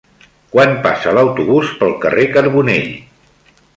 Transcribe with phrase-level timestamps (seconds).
[0.53, 2.89] Quan passa l'autobús pel carrer Carbonell?